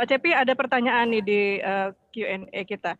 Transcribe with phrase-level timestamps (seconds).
[0.00, 2.96] Pak Cepi ada pertanyaan nih di uh, eh, Q&A kita.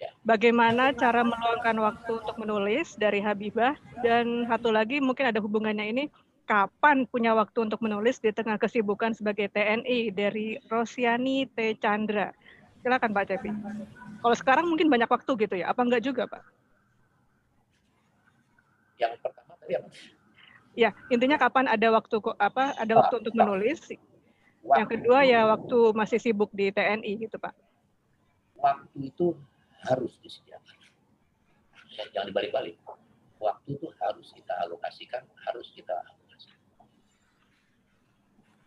[0.00, 0.08] Ya.
[0.24, 6.04] Bagaimana cara meluangkan waktu untuk menulis dari Habibah dan satu lagi mungkin ada hubungannya ini
[6.48, 12.32] kapan punya waktu untuk menulis di tengah kesibukan sebagai TNI dari Rosiani T Chandra.
[12.80, 13.52] Silakan Pak Cepi.
[14.24, 16.48] Kalau sekarang mungkin banyak waktu gitu ya, apa enggak juga Pak?
[18.96, 19.88] Yang pertama tadi apa?
[20.72, 23.84] Ya, intinya kapan ada waktu apa ada waktu untuk menulis.
[24.76, 27.54] Yang kedua ya waktu masih sibuk di TNI gitu Pak.
[28.58, 29.32] Waktu itu
[29.88, 30.76] harus disediakan.
[31.94, 32.76] Ya, jangan dibalik-balik.
[33.38, 36.58] Waktu itu harus kita alokasikan, harus kita alokasikan.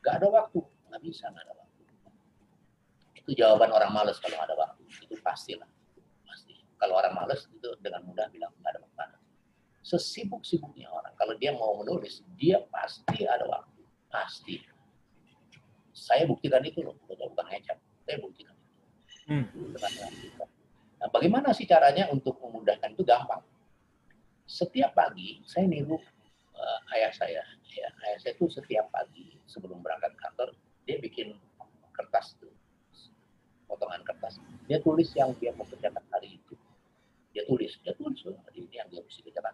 [0.01, 1.81] Gak ada waktu, nggak bisa nggak ada waktu.
[3.19, 4.81] Itu jawaban orang males kalau ada waktu.
[5.03, 5.67] Itu pastilah,
[6.23, 6.55] pasti.
[6.79, 8.89] Kalau orang males itu dengan mudah bilang nggak ada waktu.
[9.81, 13.81] Sesibuk-sibuknya orang, kalau dia mau menulis, dia pasti ada waktu,
[14.13, 14.61] pasti.
[16.01, 17.77] Saya buktikan itu loh, bukan ngecap.
[18.09, 18.73] Saya buktikan itu.
[19.29, 19.45] Hmm.
[20.97, 23.45] Nah, bagaimana sih caranya untuk memudahkan itu gampang.
[24.49, 26.01] Setiap pagi saya niru
[26.57, 27.45] uh, ayah saya.
[27.69, 30.57] Ya, ayah saya itu setiap pagi sebelum berangkat kantor
[30.89, 31.37] dia bikin
[31.93, 32.49] kertas itu,
[33.69, 34.41] potongan kertas.
[34.65, 36.57] Dia tulis yang dia mau kerjakan hari itu.
[37.31, 39.53] Dia tulis, dia tulis loh, hari ini yang dia mesti kerjakan.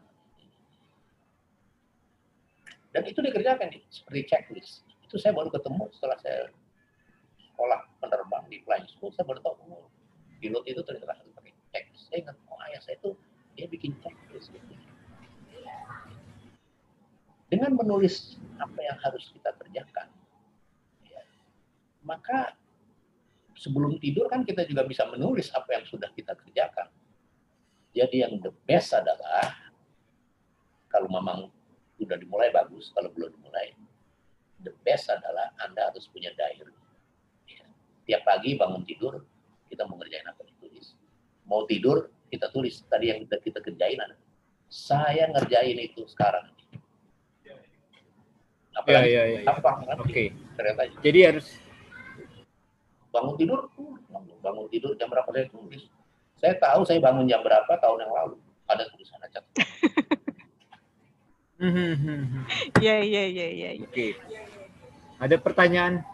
[2.96, 4.82] Dan itu dikerjakan nih, seperti checklist.
[5.08, 6.52] Itu saya baru ketemu setelah saya
[7.40, 9.88] sekolah penerbang di flying school, saya baru tahu oh,
[10.44, 12.12] pilot itu ternyata harus pakai checklist.
[12.12, 13.16] Saya ingat, oh ayah saya itu
[13.56, 14.76] dia bikin checklist gitu.
[17.48, 20.12] Dengan menulis apa yang harus kita kerjakan,
[21.08, 21.24] ya,
[22.04, 22.52] maka
[23.56, 26.92] sebelum tidur kan kita juga bisa menulis apa yang sudah kita kerjakan.
[27.96, 29.56] Jadi yang the best adalah
[30.92, 31.48] kalau memang
[31.98, 33.74] sudah dimulai bagus, kalau belum dimulai,
[34.62, 36.74] the best adalah Anda harus punya diary.
[37.50, 37.66] Ya.
[38.08, 39.22] Tiap pagi bangun tidur,
[39.70, 40.98] kita mau ngerjain apa ditulis.
[41.46, 42.82] Mau tidur, kita tulis.
[42.88, 44.16] Tadi yang kita, kita kerjain ada.
[44.68, 46.52] Saya ngerjain itu sekarang.
[48.78, 49.82] Apa ya, ya, ya, Apa?
[49.98, 50.06] Oke.
[50.06, 50.28] Okay.
[50.54, 50.82] Ternyata.
[51.02, 51.48] Jadi harus
[53.10, 53.60] bangun tidur,
[54.46, 55.90] bangun tidur jam berapa saya tulis.
[56.38, 58.38] Saya tahu saya bangun jam berapa tahun yang lalu.
[58.70, 59.42] Ada tulisan aja.
[62.82, 63.70] Iya, iya, iya, iya.
[63.82, 64.14] Oke.
[65.18, 66.06] Ada pertanyaan?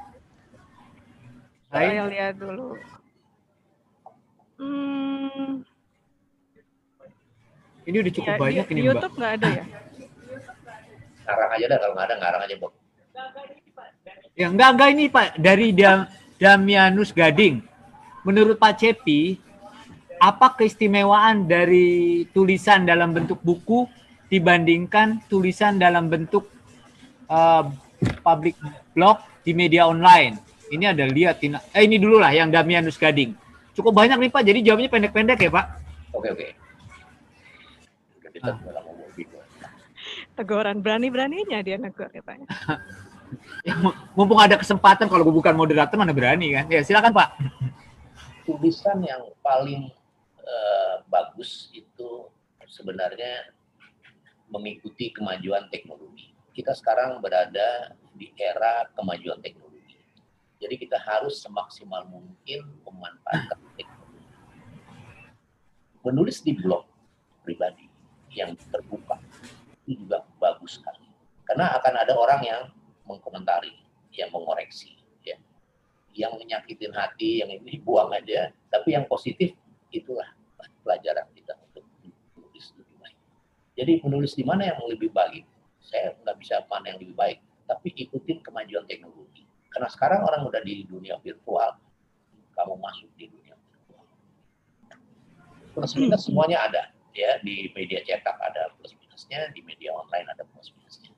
[1.68, 2.80] Saya lihat dulu.
[4.62, 5.68] Hmm.
[7.84, 8.92] Ini udah cukup ya, banyak di, ini, Mbak.
[8.96, 9.66] YouTube nggak ada ya?
[11.24, 12.74] Ngarang aja dah, kalau nggak ada ngarang aja, Bob.
[14.34, 15.28] Ya, enggak, enggak ini, Pak.
[15.36, 16.00] Dari Dam,
[16.40, 17.60] Damianus Gading.
[18.24, 19.36] Menurut Pak Cepi,
[20.24, 23.84] apa keistimewaan dari tulisan dalam bentuk buku
[24.28, 26.48] dibandingkan tulisan dalam bentuk
[27.28, 27.68] uh,
[28.24, 28.56] public
[28.94, 30.40] blog di media online?
[30.74, 33.36] Ini ada lihat, eh ini dulu lah yang Damianus Gading.
[33.74, 35.66] Cukup banyak nih Pak, jadi jawabnya pendek-pendek ya Pak.
[36.14, 36.48] Oke oke.
[38.42, 38.58] Ah.
[40.34, 42.50] Teguran berani-beraninya dia negur katanya.
[43.68, 43.74] ya,
[44.18, 46.66] mumpung ada kesempatan kalau gue bukan moderator mana berani kan.
[46.70, 47.30] Ya silakan Pak.
[48.44, 49.94] Tulisan yang paling
[50.42, 52.28] uh, bagus itu
[52.66, 53.54] sebenarnya
[54.54, 56.30] mengikuti kemajuan teknologi.
[56.54, 59.74] Kita sekarang berada di era kemajuan teknologi
[60.64, 64.24] jadi kita harus semaksimal mungkin memanfaatkan teknologi.
[66.08, 66.88] Menulis di blog
[67.44, 67.92] pribadi
[68.32, 69.20] yang terbuka
[69.84, 71.04] itu juga bagus sekali.
[71.44, 72.62] Karena akan ada orang yang
[73.04, 73.76] mengkomentari,
[74.16, 74.96] yang mengoreksi,
[75.28, 75.36] ya.
[76.16, 78.56] yang menyakitin hati, yang ini buang aja.
[78.72, 79.52] Tapi yang positif
[79.92, 80.32] itulah
[80.88, 83.20] pelajaran kita untuk menulis lebih baik.
[83.74, 85.46] Jadi menulis di mana yang lebih baik?
[85.84, 90.62] Saya nggak bisa mana yang lebih baik, tapi ikutin kemajuan teknologi karena sekarang orang udah
[90.62, 91.82] di dunia virtual,
[92.54, 94.06] kamu masuk di dunia virtual.
[95.74, 96.28] Plus minus hmm.
[96.30, 96.84] semuanya ada,
[97.18, 101.10] ya di media cetak ada plus minusnya, di media online ada plus minusnya.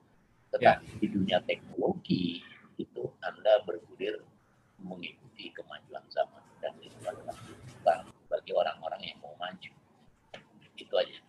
[0.55, 0.99] Tetapi ya.
[1.03, 2.39] di dunia teknologi
[2.79, 4.23] itu Anda bergulir
[4.79, 7.35] mengikuti kemajuan zaman dan itu adalah
[8.31, 9.71] bagi orang-orang yang mau maju.
[10.79, 11.19] Itu aja.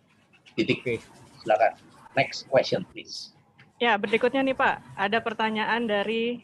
[0.54, 0.78] Titik.
[0.86, 1.02] Okay.
[1.46, 1.78] Silakan.
[2.18, 3.30] Next question, please.
[3.78, 6.42] Ya, berikutnya nih Pak, ada pertanyaan dari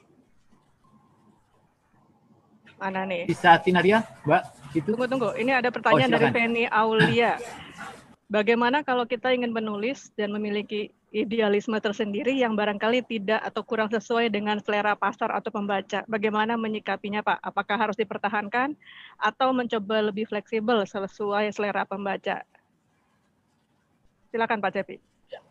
[2.83, 3.31] Mana nih?
[3.31, 4.43] Bisa Tinaria, Mbak?
[4.75, 4.91] Itu.
[4.95, 5.31] Tunggu, tunggu.
[5.39, 7.39] Ini ada pertanyaan oh, dari Penny Aulia.
[8.27, 14.35] Bagaimana kalau kita ingin menulis dan memiliki idealisme tersendiri yang barangkali tidak atau kurang sesuai
[14.35, 16.03] dengan selera pasar atau pembaca?
[16.11, 17.39] Bagaimana menyikapinya, Pak?
[17.39, 18.75] Apakah harus dipertahankan
[19.15, 22.43] atau mencoba lebih fleksibel sesuai selera pembaca?
[24.33, 24.97] Silakan Pak Cepi.
[25.29, 25.45] Ya.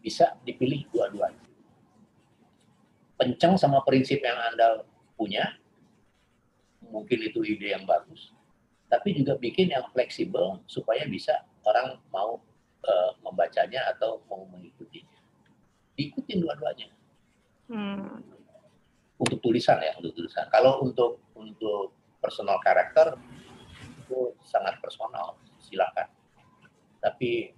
[0.00, 1.44] Bisa dipilih dua-duanya.
[3.20, 4.80] Penceng sama prinsip yang Anda
[5.16, 5.60] punya
[6.88, 8.32] mungkin itu ide yang bagus,
[8.88, 12.40] tapi juga bikin yang fleksibel supaya bisa orang mau
[12.86, 15.18] uh, membacanya atau mau mengikutinya.
[15.96, 16.88] Ikutin dua-duanya.
[17.72, 18.22] Hmm.
[19.16, 20.46] Untuk tulisan ya, untuk tulisan.
[20.52, 23.16] Kalau untuk untuk personal karakter
[24.04, 26.06] itu sangat personal, silakan.
[27.00, 27.55] Tapi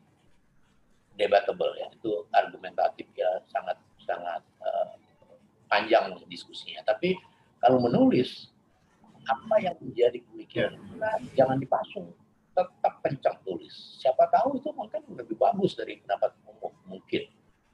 [1.18, 3.76] debatable ya, itu argumentatif ya, sangat
[4.06, 4.94] sangat uh,
[5.66, 6.80] panjang diskusinya.
[6.86, 7.18] Tapi
[7.58, 8.54] kalau menulis
[9.28, 10.78] apa yang menjadi pemikiran?
[10.96, 12.14] Nah, jangan dipasung
[12.54, 13.98] tetap kencang tulis.
[14.00, 17.28] Siapa tahu itu mungkin lebih bagus dari pendapat umum mungkin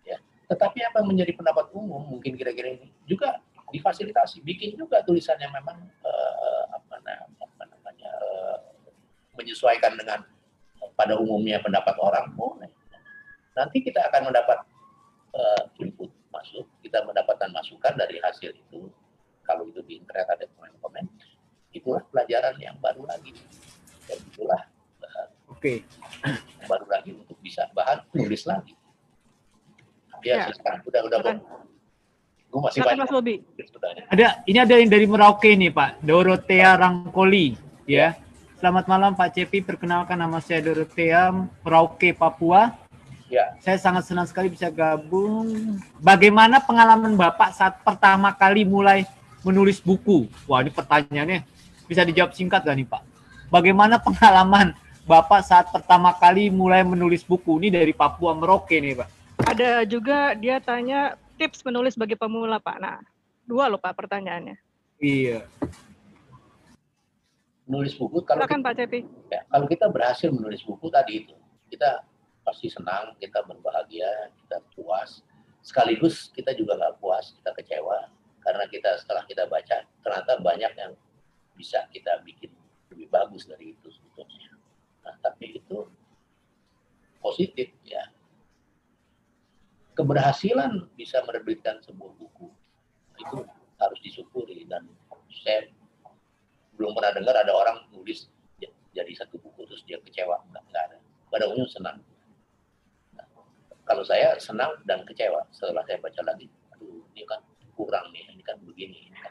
[0.05, 0.19] ya.
[0.51, 3.41] Tetapi apa yang menjadi pendapat umum mungkin kira-kira ini juga
[3.73, 7.01] difasilitasi bikin juga tulisan yang memang uh, apa,
[7.41, 8.59] apa namanya uh,
[9.41, 10.21] menyesuaikan dengan
[10.95, 12.37] pada umumnya pendapat orang.
[12.37, 12.54] Boleh
[13.55, 14.59] nanti kita akan mendapat
[15.35, 18.91] uh, input masuk kita mendapatkan masukan dari hasil itu.
[19.45, 21.05] Kalau itu di internet ada komen-komen
[21.75, 23.35] itulah pelajaran yang baru lagi.
[24.11, 24.61] Dan itulah
[25.03, 25.63] uh, oke.
[25.63, 25.77] okay.
[26.71, 28.75] baru lagi untuk bisa bahan nulis lagi.
[30.25, 30.55] Ya, ya.
[30.57, 30.81] sekarang.
[30.89, 31.39] Udah udah Silakan.
[32.55, 33.11] gue masih banyak Mas
[34.15, 36.01] ada ini ada yang dari Merauke nih Pak.
[36.01, 38.15] Dorotea Rangkoli ya.
[38.63, 42.84] Selamat malam Pak Cepi, perkenalkan nama saya Dorotea Merauke Papua.
[43.65, 43.73] Ya.
[43.73, 45.81] Saya sangat senang sekali bisa gabung.
[45.97, 49.09] Bagaimana pengalaman Bapak saat pertama kali mulai
[49.41, 50.29] menulis buku?
[50.45, 51.49] Wah, ini pertanyaannya
[51.89, 53.01] bisa dijawab singkat gak nih Pak?
[53.49, 54.77] Bagaimana pengalaman
[55.09, 59.09] Bapak saat pertama kali mulai menulis buku ini dari Papua Merauke nih Pak?
[59.49, 62.77] Ada juga dia tanya tips menulis bagi pemula Pak.
[62.77, 63.01] Nah,
[63.49, 64.61] dua loh Pak pertanyaannya.
[65.01, 65.41] Iya.
[67.65, 69.01] Menulis buku kalau Silakan, kita, Pak Cepi.
[69.33, 71.33] Ya, kalau kita berhasil menulis buku tadi itu,
[71.73, 72.05] kita
[72.45, 75.25] pasti senang, kita berbahagia, kita puas.
[75.65, 78.13] Sekaligus kita juga nggak puas, kita kecewa
[78.45, 80.93] karena kita setelah kita baca ternyata banyak yang
[81.57, 82.53] bisa kita bikin
[82.93, 84.53] lebih bagus dari itu sebetulnya.
[85.09, 85.89] Nah, tapi itu
[87.25, 88.05] positif ya.
[89.97, 92.53] Keberhasilan bisa menerbitkan sebuah buku
[93.17, 93.47] itu
[93.81, 94.85] harus disyukuri dan
[95.33, 95.71] saya
[96.77, 98.27] belum pernah dengar ada orang nulis
[98.95, 100.99] jadi satu buku terus dia kecewa enggak, enggak ada.
[101.29, 101.99] Pada umumnya senang.
[103.95, 107.39] Kalau saya senang dan kecewa setelah saya baca lagi, aduh ini kan
[107.79, 109.31] kurang nih, ini kan begini, ini kan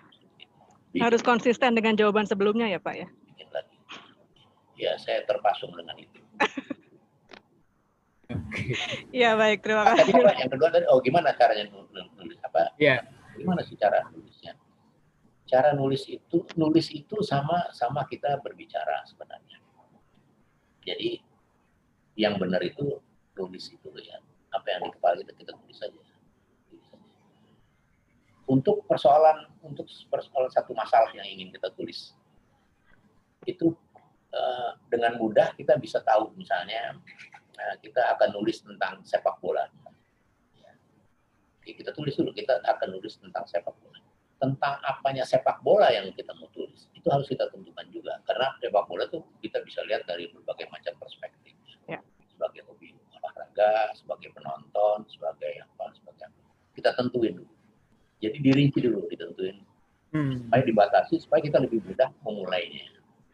[1.04, 3.08] harus konsisten dengan jawaban sebelumnya ya Pak ya?
[4.80, 6.16] Ya, saya terpasung dengan itu.
[9.12, 10.16] Iya baik, terima kasih.
[10.16, 11.68] Tadi yang kedua tadi, oh gimana caranya
[12.16, 12.72] nulis apa?
[12.80, 13.04] Iya.
[13.36, 14.56] Gimana sih cara nulisnya?
[15.44, 19.60] Cara nulis itu, nulis itu sama sama kita berbicara sebenarnya.
[20.88, 21.20] Jadi
[22.16, 23.04] yang benar itu
[23.36, 24.23] nulis itu ya.
[24.64, 26.00] Apa yang di kepala kita kita tulis saja.
[28.48, 32.16] Untuk persoalan untuk persoalan satu masalah yang ingin kita tulis
[33.44, 33.76] itu
[34.32, 36.96] uh, dengan mudah kita bisa tahu misalnya
[37.60, 39.68] uh, kita akan nulis tentang sepak bola.
[41.64, 44.00] Kita tulis dulu kita akan nulis tentang sepak bola.
[44.40, 48.16] Tentang apanya sepak bola yang kita mau tulis itu harus kita tentukan juga.
[48.24, 51.52] Karena sepak bola itu kita bisa lihat dari berbagai macam perspektif.
[51.84, 52.00] Ya.
[52.32, 56.42] sebagai hobi olahraga sebagai penonton sebagai apa sebagai apa.
[56.84, 57.54] Kita tentuin dulu
[58.20, 59.64] jadi dirinci dulu ditentuin
[60.14, 60.48] hmm.
[60.48, 62.88] supaya dibatasi supaya kita lebih mudah memulainya.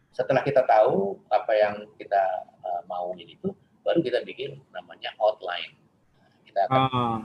[0.10, 2.24] Setelah kita tahu apa yang kita
[2.66, 3.54] uh, mau itu,
[3.86, 5.78] baru kita bikin namanya outline.
[6.48, 7.20] Kita akan, uh.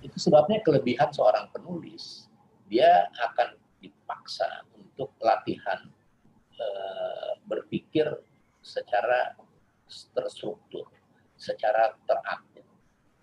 [0.00, 2.26] itu sebabnya kelebihan seorang penulis
[2.72, 5.92] dia akan dipaksa untuk latihan
[6.56, 8.08] uh, berpikir
[8.64, 9.36] secara
[10.16, 10.88] terstruktur,
[11.36, 12.51] secara teratur.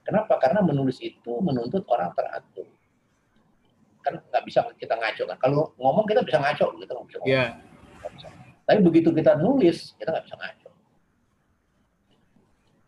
[0.10, 0.42] Kenapa?
[0.42, 2.66] Karena menulis itu menuntut orang teratur
[4.00, 5.38] kan nggak bisa kita ngaco kan.
[5.38, 7.30] Kalau ngomong kita bisa ngaco, kita nggak bisa ngomong.
[7.30, 7.50] Yeah.
[8.16, 8.28] bisa.
[8.66, 10.70] Tapi begitu kita nulis, kita nggak bisa ngaco.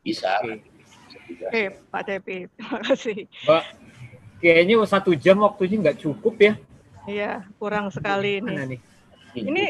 [0.02, 0.32] Bisa.
[0.42, 1.46] Oke, okay.
[1.46, 3.20] okay, Pak Tepi, terima kasih.
[3.46, 3.64] Mbak,
[4.42, 6.54] kayaknya satu jam waktunya nggak cukup ya?
[7.06, 8.78] Iya, kurang sekali ini.
[8.78, 8.80] Nih?
[9.38, 9.66] Ini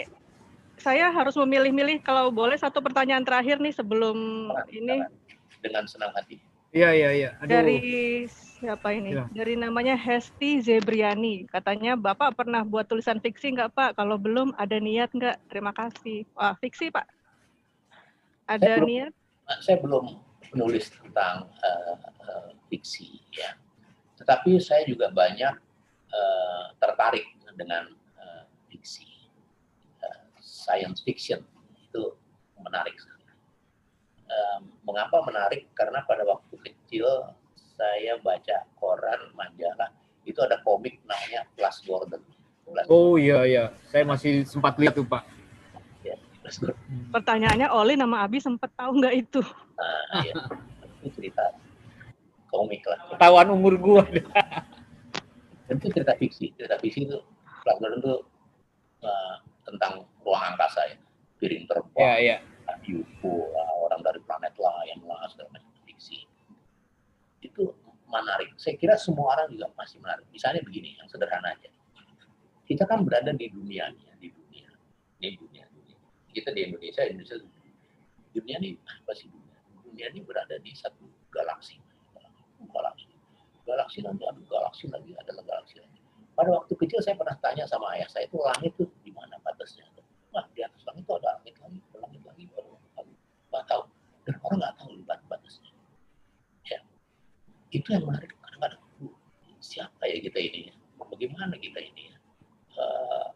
[0.80, 5.04] saya harus memilih-milih kalau boleh satu pertanyaan terakhir nih sebelum ini.
[5.62, 6.51] Dengan senang hati.
[6.72, 7.30] Iya, iya, iya.
[7.44, 7.80] Dari
[8.62, 9.18] Siapa ini?
[9.18, 9.26] Ya.
[9.34, 11.50] Dari namanya Hesti Zebriani.
[11.50, 13.90] Katanya Bapak pernah buat tulisan fiksi nggak Pak?
[13.98, 15.50] Kalau belum ada niat nggak?
[15.50, 16.30] Terima kasih.
[16.38, 17.10] Wah fiksi Pak.
[18.46, 19.12] Ada saya niat?
[19.18, 20.06] Belum, saya belum
[20.54, 23.58] menulis tentang uh, uh, fiksi ya.
[24.22, 25.58] Tetapi saya juga banyak
[26.14, 27.26] uh, tertarik
[27.58, 27.90] dengan
[28.22, 29.10] uh, fiksi.
[30.06, 31.42] Uh, science fiction
[31.90, 32.14] itu
[32.62, 33.21] menarik sekali.
[34.32, 35.68] Uh, mengapa menarik?
[35.76, 37.04] Karena pada waktu kecil
[37.76, 39.92] saya baca koran majalah
[40.24, 42.22] itu ada komik namanya Flash Gordon
[42.88, 45.28] Oh iya iya, saya masih sempat lihat tuh Pak.
[46.08, 46.16] Ya,
[47.12, 49.42] Pertanyaannya Oli nama Abi sempat tahu nggak itu?
[49.76, 50.34] Nah, ya.
[51.04, 51.52] itu cerita
[52.48, 53.00] komik lah.
[53.12, 54.04] Ketahuan umur gua.
[55.68, 56.56] Itu cerita fiksi.
[56.56, 57.20] Cerita fiksi itu
[57.64, 58.14] pelajaran itu
[59.04, 59.36] uh,
[59.68, 60.98] tentang ruang angkasa ya,
[61.44, 62.38] piring terbang, ya ya.
[62.86, 66.24] UFO, lah, orang dari planet lain lah, segala macam fiksi.
[67.44, 67.76] Itu
[68.08, 68.56] menarik.
[68.56, 70.28] Saya kira semua orang juga masih menarik.
[70.32, 71.70] Misalnya begini, yang sederhana aja.
[72.68, 74.70] Kita kan berada di dunia nih, ya, di dunia,
[75.20, 75.98] di dunia, dunia.
[76.32, 77.36] Kita di Indonesia, Indonesia
[78.32, 79.60] dunia ini apa sih dunia?
[79.84, 81.80] Dunia ini berada di satu galaksi,
[82.72, 83.12] galaksi,
[83.68, 86.00] galaksi nanti ada galaksi lagi, ada galaksi lagi.
[86.32, 89.84] Pada waktu kecil saya pernah tanya sama ayah saya itu langit itu di mana batasnya?
[90.32, 91.56] Wah di atas langit itu ada langit
[92.24, 92.72] lagi, baru
[93.52, 93.84] nggak tahu.
[94.24, 95.72] Dan orang nggak tahu di batasnya.
[96.72, 96.80] Ya,
[97.72, 98.36] itu yang menarik.
[98.40, 98.84] Kadang-kadang
[99.64, 100.60] siapa ya kita ini?
[100.70, 100.76] Ya?
[101.00, 102.12] Bagaimana kita ini?
[102.12, 102.18] Ya?
[102.76, 103.28] Uh,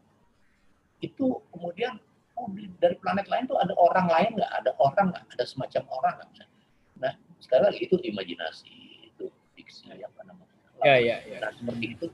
[1.03, 1.99] itu kemudian
[2.39, 2.47] oh,
[2.79, 4.51] dari planet lain tuh ada orang lain nggak?
[4.63, 5.25] Ada orang nggak?
[5.35, 6.49] Ada semacam orang nggak?
[6.95, 7.13] Nah,
[7.43, 8.75] sekali lagi itu imajinasi,
[9.11, 9.25] itu
[9.55, 10.55] fiksi apa namanya?
[10.83, 11.39] Ya, ya, ya.
[11.43, 12.05] Nah, seperti itu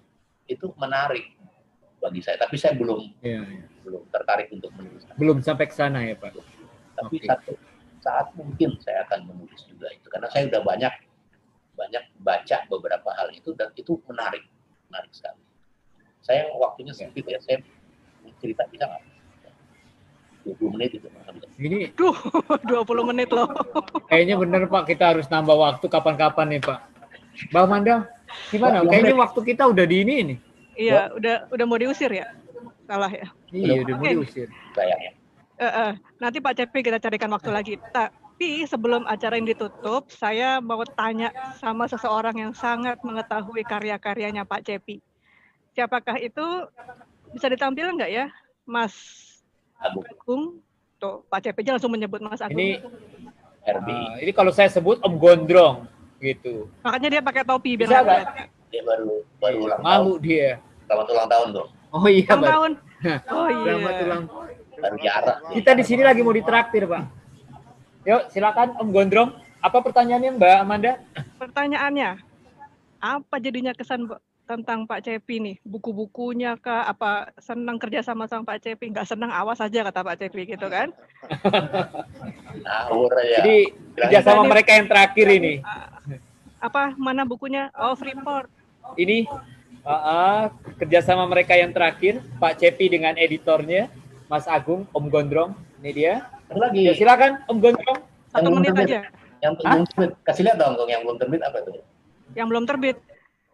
[0.50, 1.26] itu menarik
[2.02, 2.38] bagi saya.
[2.42, 3.66] Tapi saya belum ya, ya.
[3.86, 5.06] belum tertarik untuk menulis.
[5.18, 6.34] Belum sampai ke sana ya Pak.
[6.98, 7.30] Tapi okay.
[7.30, 7.54] satu
[8.02, 10.94] saat mungkin saya akan menulis juga itu karena saya sudah banyak
[11.82, 14.46] banyak baca beberapa hal itu dan itu menarik
[14.94, 15.42] menarik sekali.
[16.22, 17.58] Saya waktunya sempit ya, saya
[18.38, 19.04] cerita bisa nggak?
[20.42, 21.08] 20 menit itu.
[21.62, 22.18] Ini Duh,
[22.70, 23.50] 20 menit loh.
[24.10, 26.80] Kayaknya bener Pak, kita harus nambah waktu kapan-kapan nih Pak.
[27.54, 28.10] Bang Manda,
[28.50, 28.82] gimana?
[28.86, 30.38] Kayaknya waktu kita udah di ini nih.
[30.78, 32.28] Iya, udah udah mau diusir ya?
[32.90, 33.26] Salah ya?
[33.54, 34.50] Iya, udah mau diusir.
[34.74, 35.12] Sayangnya.
[35.62, 37.74] Uh, uh, nanti Pak Cepi kita carikan waktu lagi.
[38.42, 41.30] Tapi sebelum acara ini ditutup, saya mau tanya
[41.62, 44.98] sama seseorang yang sangat mengetahui karya-karyanya Pak Cepi.
[45.78, 46.66] Siapakah itu?
[47.38, 48.34] Bisa ditampilkan nggak ya,
[48.66, 48.98] Mas
[49.78, 50.02] Agung?
[50.10, 50.44] Agung?
[50.98, 52.58] Tuh, Pak Cepi aja langsung menyebut Mas Agung.
[52.58, 52.82] Ini
[53.62, 53.94] RBI.
[53.94, 55.86] Uh, ini kalau saya sebut Om Gondrong
[56.18, 56.66] gitu.
[56.82, 58.48] Makanya dia pakai topi biar Bisa nggak nggak?
[58.74, 60.26] Dia baru baru ulang Malu tahun.
[60.26, 60.50] dia.
[60.90, 61.70] Selamat ulang tahun dong.
[61.94, 62.72] Oh iya, Ulang tahun.
[63.06, 64.06] Oh Selamat iya.
[64.10, 64.24] ulang.
[64.82, 65.38] Baru jarak.
[65.54, 67.21] Kita di sini lagi mau ditraktir, Pak.
[68.02, 69.30] Yuk, silakan Om Gondrong.
[69.62, 70.92] Apa pertanyaannya, Mbak Amanda?
[71.38, 72.18] Pertanyaannya,
[72.98, 74.10] apa jadinya kesan
[74.50, 75.56] tentang Pak Cepi nih?
[75.62, 76.90] Buku-bukunya kah?
[76.90, 78.90] Apa senang kerja sama sama Pak Cepi?
[78.90, 80.90] Nggak senang, awas aja kata Pak Cepi gitu kan?
[82.66, 83.38] Ngawur ya.
[83.46, 83.58] Jadi
[83.94, 85.54] kerjasama mereka yang terakhir ini.
[86.58, 87.70] Apa mana bukunya?
[87.78, 88.50] Oh, Freeport.
[88.98, 89.30] Ini
[89.86, 90.42] uh, uh,
[90.82, 93.94] kerjasama mereka yang terakhir, Pak Cepi dengan editornya,
[94.26, 95.54] Mas Agung, Om Gondrong.
[95.86, 96.16] Ini dia.
[96.52, 96.84] Satu lagi.
[96.84, 98.00] Ya, silakan Om Gondrong.
[98.28, 99.00] Satu Yang menit belum aja.
[99.40, 100.12] Yang belum terbit.
[100.28, 101.74] Kasih lihat dong, Gong, yang belum terbit apa tuh?
[102.36, 102.98] Yang belum terbit.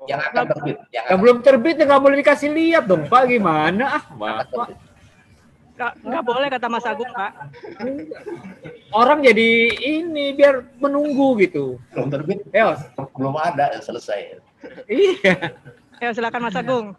[0.10, 0.77] Yang akan terbit.
[0.82, 3.30] Yang Yang akan belum terbit nggak boleh dikasih lihat dong, Pak.
[3.30, 4.01] Gimana?
[4.01, 4.04] Ah,
[4.50, 4.77] terbit.
[5.77, 7.32] Nggak, boleh kata Mas Agung, Pak.
[8.89, 11.77] Orang jadi ini biar menunggu gitu.
[11.94, 12.42] Belum terbit.
[12.50, 12.74] Ya,
[13.13, 14.42] Belum ada selesai.
[14.89, 15.54] iya.
[16.01, 16.98] Ya, silakan Mas Agung.